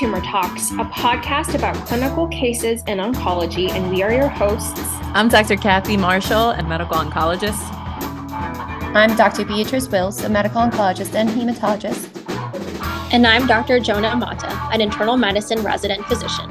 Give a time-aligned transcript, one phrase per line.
[0.00, 4.80] Tumor Talks, a podcast about clinical cases in oncology, and we are your hosts.
[5.12, 5.56] I'm Dr.
[5.56, 7.60] Kathy Marshall, a medical oncologist.
[8.94, 9.44] I'm Dr.
[9.44, 12.08] Beatrice Wills, a medical oncologist and hematologist.
[13.12, 13.78] And I'm Dr.
[13.78, 16.48] Jonah Amata, an internal medicine resident physician.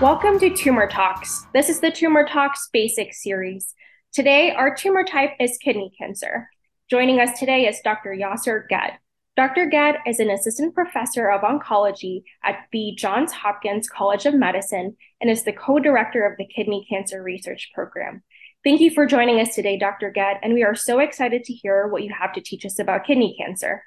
[0.00, 1.44] Welcome to Tumor Talks.
[1.52, 3.74] This is the Tumor Talks Basic Series.
[4.12, 6.50] Today, our tumor type is kidney cancer.
[6.90, 8.10] Joining us today is Dr.
[8.10, 8.98] Yasser Ged.
[9.38, 9.70] Dr.
[9.70, 15.30] Ged is an assistant professor of oncology at the Johns Hopkins College of Medicine and
[15.30, 18.22] is the co director of the Kidney Cancer Research Program.
[18.62, 20.12] Thank you for joining us today, Dr.
[20.14, 23.06] Ged, and we are so excited to hear what you have to teach us about
[23.06, 23.82] kidney cancer.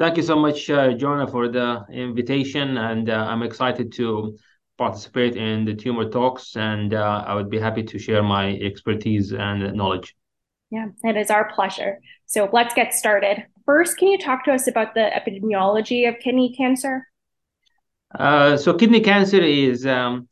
[0.00, 4.36] Thank you so much, uh, Jonah, for the invitation, and uh, I'm excited to
[4.78, 9.32] participate in the tumor talks, and uh, I would be happy to share my expertise
[9.32, 10.16] and knowledge.
[10.70, 11.98] Yeah, it is our pleasure.
[12.26, 13.44] So let's get started.
[13.66, 17.06] First, can you talk to us about the epidemiology of kidney cancer?
[18.14, 20.28] Uh, so, kidney cancer is um,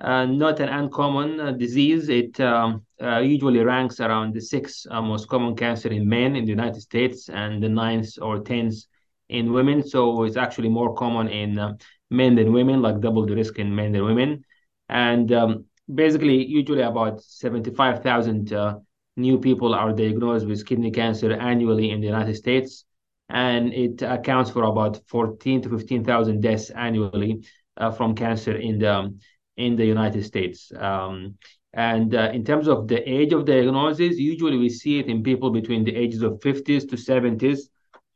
[0.00, 2.08] uh, not an uncommon uh, disease.
[2.08, 6.80] It um, usually ranks around the sixth most common cancer in men in the United
[6.80, 8.84] States and the ninth or tenth
[9.30, 9.86] in women.
[9.86, 11.74] So it's actually more common in uh,
[12.10, 14.44] men than women, like double the risk in men than women.
[14.88, 18.78] And um, basically, usually about 75,000 uh,
[19.16, 22.84] new people are diagnosed with kidney cancer annually in the United States.
[23.28, 27.44] And it accounts for about 14 to 15,000 deaths annually
[27.76, 29.14] uh, from cancer in the
[29.56, 30.72] in the United States.
[30.76, 31.36] Um,
[31.72, 35.50] and uh, in terms of the age of diagnosis, usually we see it in people
[35.50, 37.68] between the ages of 50s to 70s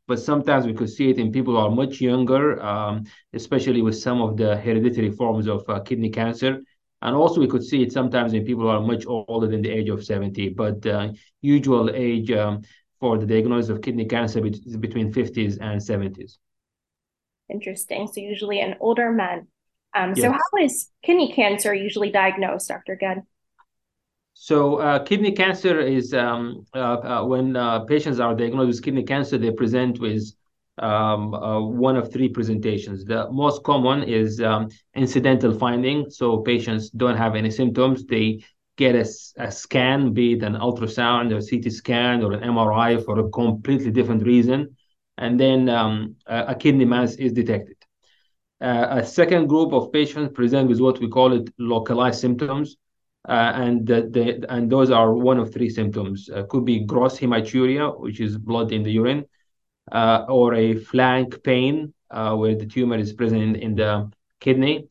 [0.07, 3.97] but sometimes we could see it in people who are much younger, um, especially with
[3.97, 6.61] some of the hereditary forms of uh, kidney cancer.
[7.01, 9.69] And also, we could see it sometimes in people who are much older than the
[9.69, 10.49] age of 70.
[10.49, 11.09] But uh,
[11.41, 12.61] usual age um,
[12.99, 16.37] for the diagnosis of kidney cancer is between 50s and 70s.
[17.49, 18.07] Interesting.
[18.07, 19.47] So, usually an older man.
[19.95, 20.21] Um, yes.
[20.21, 22.97] So, how is kidney cancer usually diagnosed, Dr.
[22.99, 23.23] Ged?
[24.37, 29.03] So uh, kidney cancer is um, uh, uh, when uh, patients are diagnosed with kidney
[29.03, 30.29] cancer, they present with
[30.77, 33.05] um, uh, one of three presentations.
[33.05, 36.09] The most common is um, incidental finding.
[36.09, 38.05] So patients don't have any symptoms.
[38.05, 38.43] They
[38.75, 39.07] get a,
[39.37, 43.89] a, scan, be it an ultrasound or CT scan or an MRI for a completely
[43.89, 44.75] different reason.
[45.17, 47.77] And then um, a, a, kidney mass is detected.
[48.59, 52.75] Uh, a second group of patients present with what we call it localized symptoms.
[53.27, 56.29] Uh, and the, the, and those are one of three symptoms.
[56.29, 59.25] Uh, could be gross hematuria, which is blood in the urine,
[59.91, 64.87] uh, or a flank pain uh, where the tumor is present in, in, the kidney,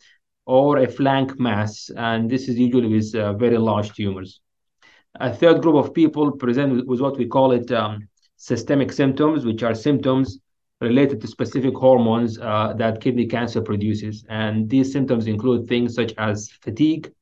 [0.47, 4.41] or a flank mass, and this is usually with uh, very large tumors.
[5.21, 9.63] A third group of people present with, what we call it um, systemic symptoms, which
[9.63, 10.41] are symptoms
[10.81, 16.13] related to specific hormones uh, that kidney cancer produces, and these symptoms include things such
[16.19, 17.13] as fatigue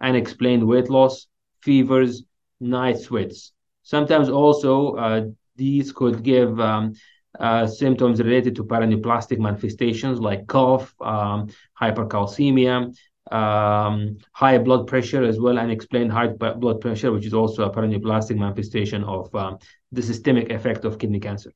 [0.00, 1.26] unexplained weight loss,
[1.60, 2.24] fevers,
[2.60, 3.52] night sweats.
[3.82, 6.94] Sometimes also uh, these could give um,
[7.38, 11.48] uh, symptoms related to paraneoplastic manifestations like cough, um,
[11.80, 12.94] hypercalcemia,
[13.30, 18.36] um, high blood pressure as well, unexplained high blood pressure, which is also a paraneoplastic
[18.36, 19.58] manifestation of um,
[19.92, 21.52] the systemic effect of kidney cancer.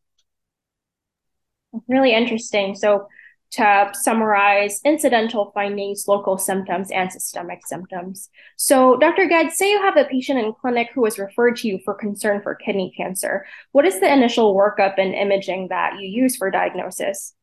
[1.89, 2.77] Really interesting.
[2.77, 3.09] So
[3.53, 8.29] to summarize incidental findings, local symptoms, and systemic symptoms.
[8.57, 9.29] So, Dr.
[9.29, 12.43] Ged, say you have a patient in clinic who was referred to you for concern
[12.43, 13.47] for kidney cancer.
[13.73, 17.35] What is the initial workup and imaging that you use for diagnosis?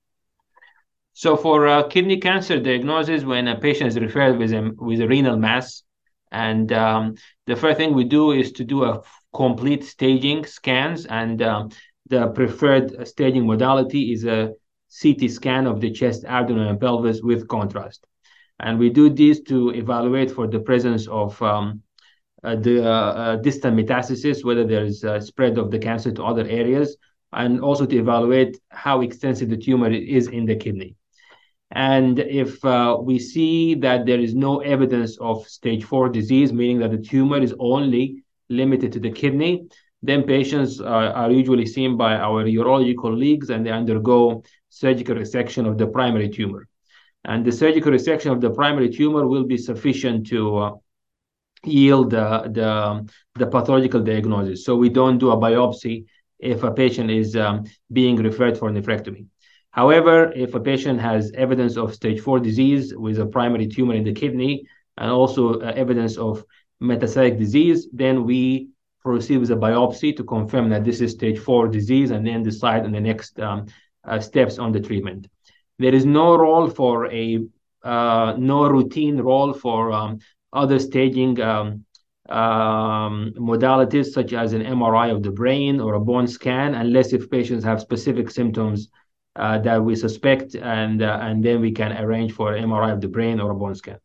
[1.14, 5.08] So, for uh, kidney cancer diagnosis, when a patient is referred with a, with a
[5.08, 5.84] renal mass,
[6.32, 7.16] and um,
[7.48, 9.02] the first thing we do is to do a
[9.34, 11.70] complete staging scans, and um,
[12.10, 14.52] the preferred staging modality is a
[15.00, 18.06] CT scan of the chest, abdomen, and pelvis with contrast.
[18.60, 21.82] And we do this to evaluate for the presence of um,
[22.44, 26.24] uh, the uh, uh, distant metastasis, whether there is a spread of the cancer to
[26.24, 26.98] other areas,
[27.34, 30.96] and also to evaluate how extensive the tumor is in the kidney.
[31.72, 36.80] And if uh, we see that there is no evidence of stage four disease, meaning
[36.80, 39.68] that the tumor is only limited to the kidney,
[40.04, 45.68] then patients are, are usually seen by our urology colleagues and they undergo surgical resection
[45.68, 46.68] of the primary tumor.
[47.26, 50.72] And the surgical resection of the primary tumor will be sufficient to uh,
[51.64, 54.66] yield the, the, the, pathological diagnosis.
[54.66, 56.06] So we don't do a biopsy
[56.40, 59.28] if a patient is um, being referred for nephrectomy.
[59.70, 64.04] However, if a patient has evidence of stage four disease with a primary tumor in
[64.04, 64.66] the kidney
[64.98, 66.44] and also uh, evidence of
[66.82, 68.70] metastatic disease, then we
[69.04, 72.84] proceed with a biopsy to confirm that this is stage four disease and then decide
[72.84, 73.64] on the next um, uh,
[74.20, 75.28] steps on the treatment.
[75.80, 77.40] There is no role for a
[77.84, 80.20] uh, no routine role for um,
[80.54, 81.86] other staging um,
[82.30, 87.30] um, modalities such as an MRI of the brain or a bone scan, unless if
[87.30, 88.90] patients have specific symptoms
[89.36, 93.02] uh, that we suspect, and uh, and then we can arrange for an MRI of
[93.02, 93.98] the brain or a bone scan.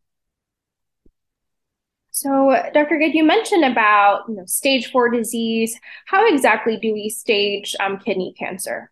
[2.11, 2.99] So, Dr.
[2.99, 5.79] Ged, you mentioned about you know, stage four disease.
[6.07, 8.89] How exactly do we stage um, kidney cancer?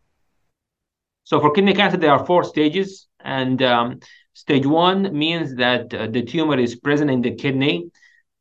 [1.25, 4.00] So, for kidney cancer, there are four stages, and um,
[4.33, 7.89] stage one means that uh, the tumor is present in the kidney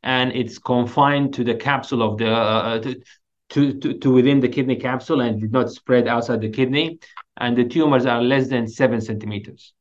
[0.03, 3.01] and it's confined to the capsule of the uh, to,
[3.49, 6.99] to, to, to within the kidney capsule and did not spread outside the kidney,
[7.39, 9.73] and the tumors are less than seven centimeters.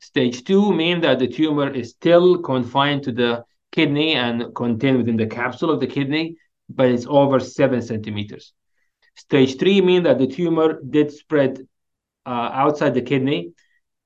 [0.00, 5.18] Stage two means that the tumor is still confined to the kidney and contained within
[5.18, 6.36] the capsule of the kidney,
[6.70, 8.54] but it's over seven centimeters.
[9.16, 11.64] Stage three means that the tumor did spread uh,
[12.30, 13.52] outside the kidney.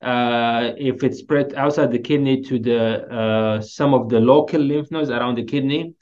[0.01, 4.91] Uh, if it spread outside the kidney to the uh, some of the local lymph
[4.91, 5.93] nodes around the kidney,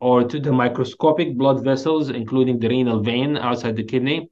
[0.00, 4.30] or to the microscopic blood vessels, including the renal vein outside the kidney,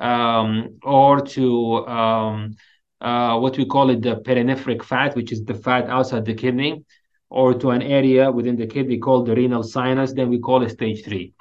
[0.00, 2.54] um, or to um,
[3.00, 6.84] uh, what we call it the perinephric fat, which is the fat outside the kidney,
[7.28, 10.70] or to an area within the kidney called the renal sinus, then we call it
[10.70, 11.33] stage three.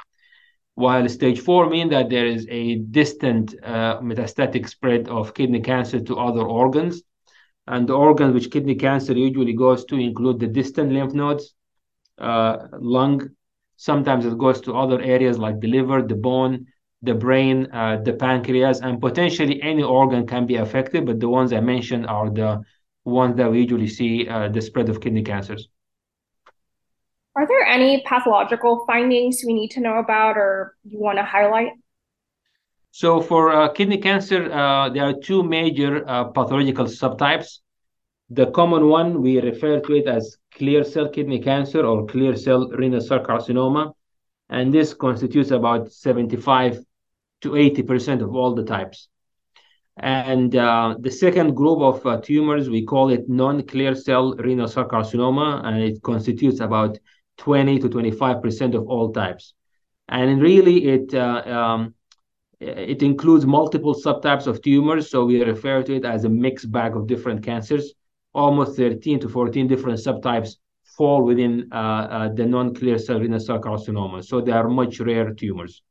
[0.75, 5.99] While stage four means that there is a distant uh, metastatic spread of kidney cancer
[5.99, 7.03] to other organs.
[7.67, 11.53] And the organs which kidney cancer usually goes to include the distant lymph nodes,
[12.17, 13.29] uh, lung.
[13.77, 16.65] Sometimes it goes to other areas like the liver, the bone,
[17.01, 21.05] the brain, uh, the pancreas, and potentially any organ can be affected.
[21.05, 22.61] But the ones I mentioned are the
[23.05, 25.69] ones that we usually see uh, the spread of kidney cancers.
[27.35, 31.71] Are there any pathological findings we need to know about or you want to highlight?
[32.91, 37.59] So for uh, kidney cancer, uh, there are two major uh, pathological subtypes.
[38.29, 42.69] The common one, we refer to it as clear cell kidney cancer or clear cell
[42.69, 43.93] renal cell carcinoma.
[44.49, 46.79] And this constitutes about 75
[47.41, 49.07] to 80% of all the types.
[49.97, 54.87] And uh, the second group of uh, tumors, we call it non-clear cell renal cell
[54.87, 56.97] carcinoma, and it constitutes about
[57.43, 59.53] 20 to 25% of all types.
[60.07, 61.93] And really, it uh, um,
[62.61, 66.95] it includes multiple subtypes of tumors, so we refer to it as a mixed bag
[66.95, 67.93] of different cancers.
[68.33, 70.55] Almost 13 to 14 different subtypes
[70.97, 75.33] fall within uh, uh, the non-clear cell renal cell carcinoma, so they are much rare
[75.33, 75.81] tumors.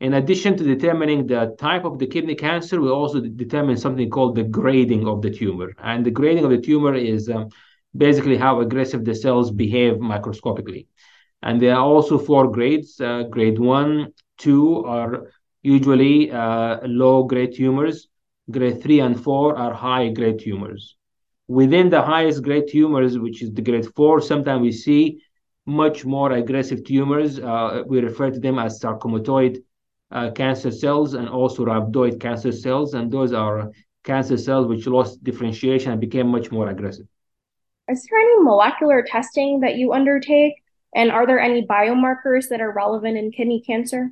[0.00, 4.34] In addition to determining the type of the kidney cancer, we also determine something called
[4.34, 5.72] the grading of the tumor.
[5.78, 7.48] And the grading of the tumor is um,
[7.96, 10.88] basically how aggressive the cells behave microscopically.
[11.42, 13.00] And there are also four grades.
[13.00, 15.32] Uh, grade one, two are
[15.62, 18.08] usually uh, low grade tumors.
[18.50, 20.96] Grade three and four are high grade tumors.
[21.48, 25.20] Within the highest grade tumors, which is the grade four, sometimes we see
[25.66, 27.38] much more aggressive tumors.
[27.38, 29.62] Uh, we refer to them as sarcomatoid
[30.10, 32.94] uh, cancer cells and also rhabdoid cancer cells.
[32.94, 33.70] And those are
[34.04, 37.06] cancer cells which lost differentiation and became much more aggressive.
[37.88, 40.54] Is there any molecular testing that you undertake?
[40.94, 44.10] And are there any biomarkers that are relevant in kidney cancer?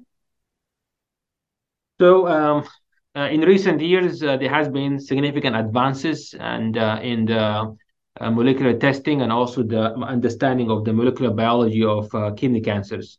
[2.01, 2.69] So, um,
[3.17, 7.77] uh, in recent years, uh, there has been significant advances and uh, in the
[8.21, 13.19] uh, molecular testing and also the understanding of the molecular biology of uh, kidney cancers.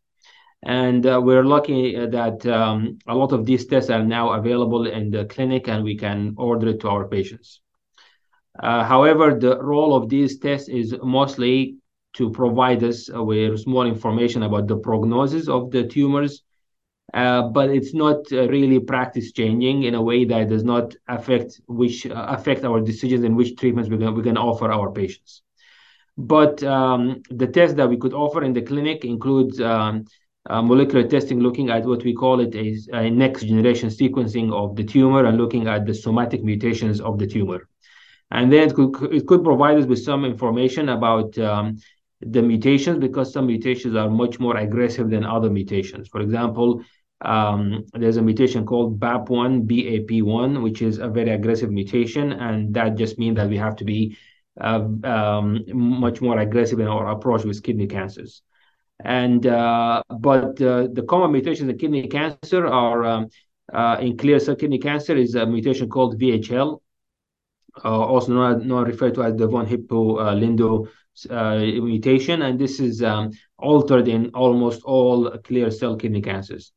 [0.64, 5.12] And uh, we're lucky that um, a lot of these tests are now available in
[5.12, 7.62] the clinic and we can order it to our patients.
[8.62, 11.76] Uh, however, the role of these tests is mostly
[12.14, 16.44] to provide us with more information about the prognosis of the tumors,
[17.14, 21.60] uh, but it's not uh, really practice changing in a way that does not affect
[21.68, 25.42] which uh, affect our decisions and which treatments we're going to offer our patients.
[26.18, 30.06] But um, the tests that we could offer in the clinic includes um,
[30.50, 34.84] molecular testing, looking at what we call it a, a next generation sequencing of the
[34.84, 37.68] tumor and looking at the somatic mutations of the tumor.
[38.32, 41.78] And then it could, it could provide us with some information about um,
[42.22, 46.08] the mutations because some mutations are much more aggressive than other mutations.
[46.08, 46.84] For example,
[47.22, 52.34] um, there's a mutation called BAP1, BAP1, which is a very aggressive mutation.
[52.34, 54.18] And that just means that we have to be
[54.60, 58.42] uh, um, much more aggressive in our approach with kidney cancers.
[59.04, 63.28] And uh, but uh, the common mutations in kidney cancer are um,
[63.74, 66.80] uh, in clear cell kidney cancer is a mutation called VHL,
[67.84, 70.88] also known, known referred to as the von Hippel-Lindau
[71.30, 76.72] uh, mutation, and this is um, altered in almost all clear cell kidney cancers.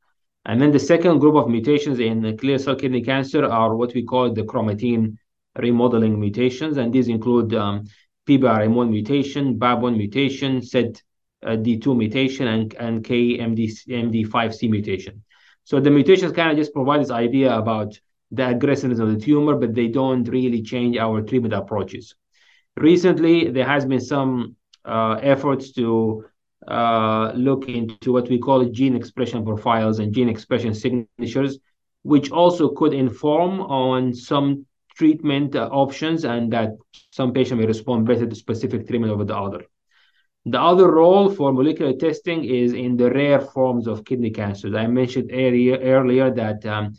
[0.44, 4.02] And then the second group of mutations in clear cell kidney cancer are what we
[4.04, 5.16] call the chromatin
[5.58, 7.84] remodeling mutations, and these include um,
[8.28, 15.22] PBRM1 mutation, BAP1 mutation, SETD2 uh, mutation, and, and KDM5C mutation.
[15.64, 17.98] So the mutations kind of just provide this idea about
[18.30, 22.14] the aggressiveness of the tumor, but they don't really change our treatment approaches.
[22.76, 26.24] Recently, there has been some uh, efforts to
[26.66, 31.58] uh, look into what we call gene expression profiles and gene expression signatures,
[32.02, 34.66] which also could inform on some
[34.96, 36.70] treatment uh, options and that
[37.10, 39.64] some patient may respond better to specific treatment over the other.
[40.44, 44.74] The other role for molecular testing is in the rare forms of kidney cancers.
[44.74, 46.94] I mentioned earlier, earlier that um,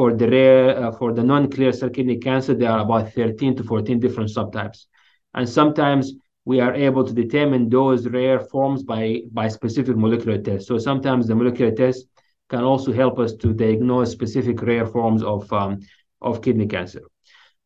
[0.00, 3.62] for the rare, uh, for the non-clear cell kidney cancer, there are about 13 to
[3.62, 4.86] 14 different subtypes.
[5.34, 6.14] And sometimes
[6.46, 10.68] we are able to determine those rare forms by, by specific molecular tests.
[10.68, 12.06] So sometimes the molecular test
[12.48, 15.80] can also help us to diagnose specific rare forms of, um,
[16.22, 17.02] of kidney cancer.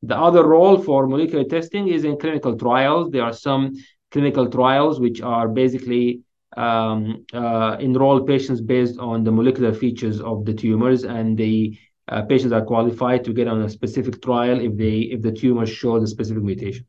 [0.03, 3.13] The other role for molecular testing is in clinical trials.
[3.13, 3.75] There are some
[4.11, 6.23] clinical trials, which are basically
[6.57, 11.93] um, uh, enroll patients based on the molecular features of the tumors, and the uh,
[12.29, 16.03] patients are qualified to get on a specific trial if they if the tumor shows
[16.03, 16.87] a specific mutation.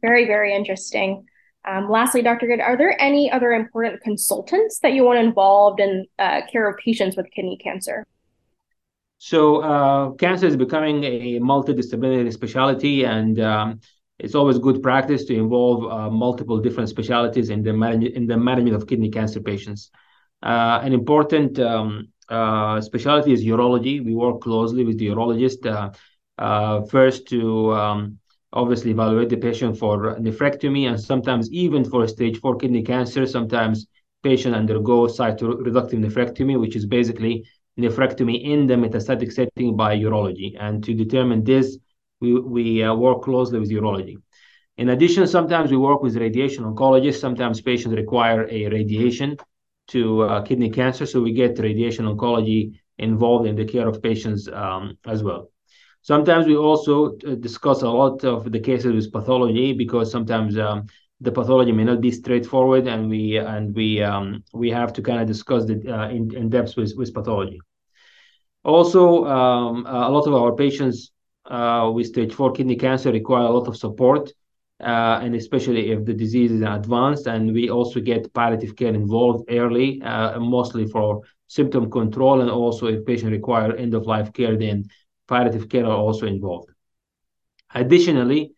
[0.00, 1.26] Very, very interesting.
[1.64, 2.48] Um, lastly, Dr.
[2.48, 6.76] Ged, are there any other important consultants that you want involved in uh, care of
[6.78, 8.04] patients with kidney cancer?
[9.18, 13.80] So, uh, cancer is becoming a multidisciplinary specialty, and um,
[14.18, 18.36] it's always good practice to involve uh, multiple different specialties in the, man- in the
[18.36, 19.90] management of kidney cancer patients.
[20.42, 24.04] Uh, an important um, uh, specialty is urology.
[24.04, 25.90] We work closely with the urologist uh,
[26.38, 28.18] uh, first to um,
[28.52, 33.26] obviously evaluate the patient for nephrectomy and sometimes even for stage four kidney cancer.
[33.26, 33.86] Sometimes
[34.22, 37.44] patients undergo cytoreductive nephrectomy, which is basically
[37.78, 40.54] nephrectomy in the metastatic setting by urology.
[40.58, 41.78] And to determine this,
[42.20, 44.16] we, we uh, work closely with urology.
[44.78, 47.20] In addition, sometimes we work with radiation oncologists.
[47.20, 49.36] Sometimes patients require a radiation
[49.92, 52.60] to uh, kidney cancer, so we get radiation oncology
[52.98, 55.50] involved in the care of patients um, as well.
[56.02, 56.94] Sometimes we also
[57.26, 60.86] uh, discuss a lot of the cases with pathology because sometimes um,
[61.20, 65.20] the pathology may not be straightforward, and we and we um, we have to kind
[65.20, 67.60] of discuss it uh, in, in depth with, with pathology.
[68.64, 71.12] Also, um, a lot of our patients
[71.46, 74.32] uh, with stage four kidney cancer require a lot of support,
[74.82, 77.26] uh, and especially if the disease is advanced.
[77.26, 82.86] And we also get palliative care involved early, uh, mostly for symptom control, and also
[82.86, 84.88] if patient require end of life care, then
[85.28, 86.70] palliative care are also involved.
[87.74, 88.52] Additionally,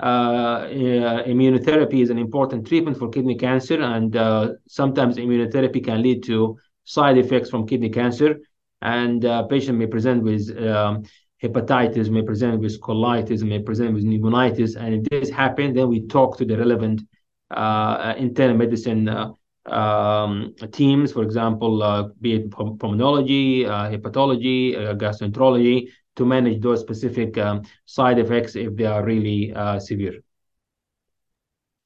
[0.00, 6.22] uh, immunotherapy is an important treatment for kidney cancer, and uh, sometimes immunotherapy can lead
[6.22, 8.38] to side effects from kidney cancer,
[8.80, 11.02] and uh, patient may present with um,
[11.42, 14.76] hepatitis, may present with colitis, may present with pneumonitis.
[14.76, 17.02] And if this happens, then we talk to the relevant
[17.50, 19.32] uh, internal medicine uh,
[19.70, 26.80] um, teams, for example, uh, be it pulmonology, uh, hepatology, uh, gastroenterology, to manage those
[26.80, 30.20] specific um, side effects if they are really uh, severe.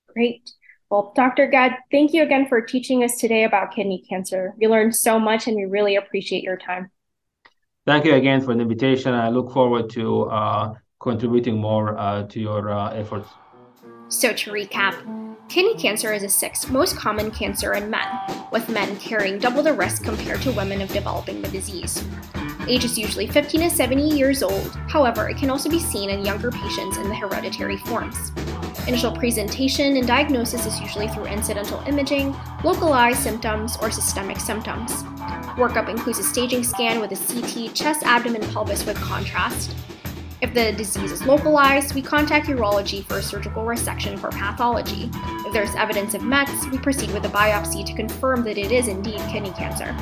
[0.09, 0.51] Great.
[0.91, 1.51] Well, Dr.
[1.51, 4.55] Ged, thank you again for teaching us today about kidney cancer.
[4.59, 6.91] We learned so much and we really appreciate your time.
[7.85, 9.13] Thank you again for the invitation.
[9.13, 13.29] I look forward to uh, contributing more uh, to your uh, efforts.
[14.07, 14.95] So, to recap,
[15.49, 18.07] kidney cancer is the sixth most common cancer in men,
[18.53, 22.05] with men carrying double the risk compared to women of developing the disease.
[22.69, 26.25] Age is usually 15 to 70 years old, however, it can also be seen in
[26.25, 28.31] younger patients in the hereditary forms.
[28.87, 35.05] Initial presentation and diagnosis is usually through incidental imaging, localized symptoms, or systemic symptoms.
[35.57, 39.77] Workup includes a staging scan with a CT, chest, abdomen, pelvis with contrast.
[40.41, 45.11] If the disease is localized, we contact urology for a surgical resection for pathology.
[45.15, 48.89] If there's evidence of METs, we proceed with a biopsy to confirm that it is
[48.89, 49.95] indeed kidney cancer.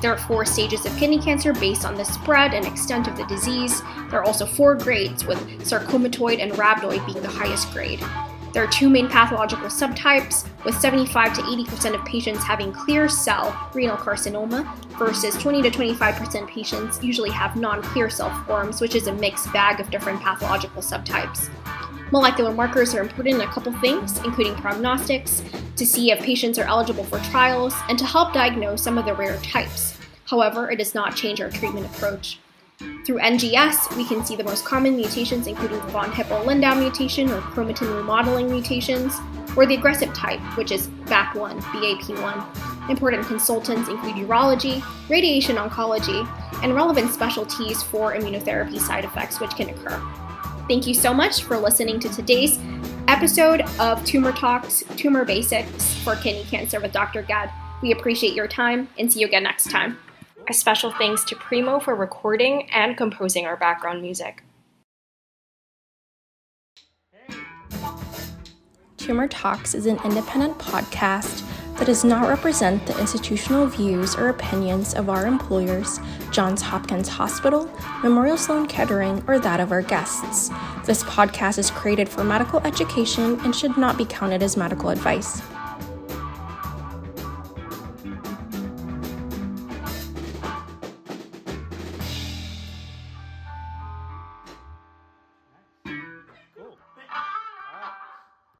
[0.00, 3.24] There are four stages of kidney cancer based on the spread and extent of the
[3.26, 3.80] disease.
[4.10, 8.00] There are also four grades, with sarcomatoid and rhabdoid being the highest grade.
[8.54, 13.68] There are two main pathological subtypes, with 75 to 80% of patients having clear cell
[13.74, 19.08] renal carcinoma versus 20 to 25% patients usually have non clear cell forms, which is
[19.08, 21.50] a mixed bag of different pathological subtypes.
[22.12, 25.42] Molecular markers are important in a couple things, including prognostics,
[25.74, 29.14] to see if patients are eligible for trials, and to help diagnose some of the
[29.14, 29.98] rare types.
[30.26, 32.38] However, it does not change our treatment approach.
[32.78, 37.40] Through NGS, we can see the most common mutations, including the von Hippel-Lindau mutation or
[37.40, 39.14] chromatin remodeling mutations,
[39.56, 42.90] or the aggressive type, which is BAP1, BAP1.
[42.90, 46.26] Important consultants include urology, radiation oncology,
[46.62, 50.00] and relevant specialties for immunotherapy side effects which can occur.
[50.68, 52.58] Thank you so much for listening to today's
[53.08, 57.22] episode of Tumor Talks, Tumor Basics for Kidney Cancer with Dr.
[57.22, 57.50] Ged.
[57.82, 59.98] We appreciate your time and see you again next time.
[60.46, 64.42] A special thanks to Primo for recording and composing our background music.
[68.98, 71.42] Tumor Talks is an independent podcast
[71.78, 75.98] that does not represent the institutional views or opinions of our employers,
[76.30, 77.70] Johns Hopkins Hospital,
[78.02, 80.50] Memorial Sloan Kettering, or that of our guests.
[80.84, 85.40] This podcast is created for medical education and should not be counted as medical advice.